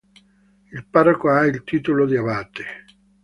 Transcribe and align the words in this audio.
Il 0.71 0.83
parroco 0.87 1.29
ha 1.29 1.45
il 1.45 1.63
titolo 1.63 2.07
di 2.07 2.15
abate. 2.17 2.63